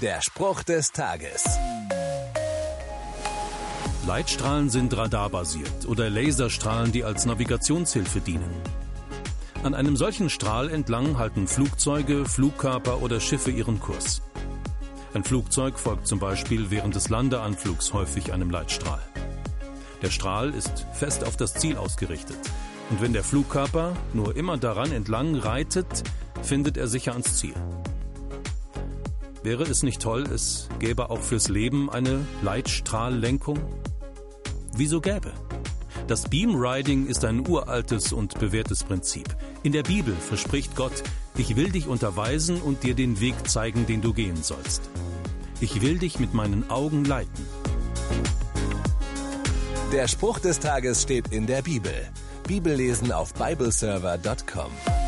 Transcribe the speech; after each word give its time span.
Der 0.00 0.22
Spruch 0.22 0.62
des 0.62 0.92
Tages. 0.92 1.44
Leitstrahlen 4.06 4.70
sind 4.70 4.96
radarbasiert 4.96 5.86
oder 5.86 6.08
Laserstrahlen, 6.08 6.90
die 6.90 7.04
als 7.04 7.26
Navigationshilfe 7.26 8.20
dienen. 8.20 8.50
An 9.62 9.74
einem 9.74 9.98
solchen 9.98 10.30
Strahl 10.30 10.70
entlang 10.70 11.18
halten 11.18 11.46
Flugzeuge, 11.46 12.24
Flugkörper 12.24 13.02
oder 13.02 13.20
Schiffe 13.20 13.50
ihren 13.50 13.78
Kurs. 13.78 14.22
Ein 15.12 15.22
Flugzeug 15.22 15.78
folgt 15.78 16.06
zum 16.06 16.18
Beispiel 16.18 16.70
während 16.70 16.94
des 16.94 17.10
Landeanflugs 17.10 17.92
häufig 17.92 18.32
einem 18.32 18.48
Leitstrahl. 18.48 19.02
Der 20.00 20.10
Strahl 20.10 20.54
ist 20.54 20.86
fest 20.94 21.24
auf 21.24 21.36
das 21.36 21.52
Ziel 21.52 21.76
ausgerichtet. 21.76 22.38
Und 22.88 23.02
wenn 23.02 23.12
der 23.12 23.22
Flugkörper 23.22 23.94
nur 24.14 24.34
immer 24.34 24.56
daran 24.56 24.92
entlang 24.92 25.34
reitet, 25.34 26.04
findet 26.40 26.78
er 26.78 26.88
sicher 26.88 27.12
ans 27.12 27.36
Ziel. 27.36 27.54
Wäre 29.42 29.62
es 29.62 29.82
nicht 29.82 30.02
toll, 30.02 30.24
es 30.24 30.68
gäbe 30.80 31.08
auch 31.08 31.20
fürs 31.20 31.48
Leben 31.48 31.88
eine 31.90 32.26
Leitstrahllenkung? 32.42 33.58
Wieso 34.74 35.00
gäbe? 35.00 35.32
Das 36.06 36.28
Beamriding 36.28 37.06
ist 37.06 37.24
ein 37.24 37.48
uraltes 37.48 38.12
und 38.12 38.38
bewährtes 38.38 38.84
Prinzip. 38.84 39.34
In 39.62 39.72
der 39.72 39.82
Bibel 39.82 40.14
verspricht 40.14 40.76
Gott, 40.76 41.02
ich 41.36 41.56
will 41.56 41.70
dich 41.70 41.86
unterweisen 41.86 42.60
und 42.60 42.82
dir 42.82 42.94
den 42.94 43.20
Weg 43.20 43.48
zeigen, 43.48 43.86
den 43.86 44.02
du 44.02 44.12
gehen 44.12 44.42
sollst. 44.42 44.82
Ich 45.60 45.80
will 45.80 45.98
dich 45.98 46.18
mit 46.18 46.34
meinen 46.34 46.68
Augen 46.68 47.04
leiten. 47.04 47.46
Der 49.92 50.06
Spruch 50.06 50.38
des 50.38 50.58
Tages 50.58 51.02
steht 51.02 51.32
in 51.32 51.46
der 51.46 51.62
Bibel. 51.62 51.94
Bibellesen 52.46 53.10
auf 53.10 53.32
bibleserver.com. 53.34 54.99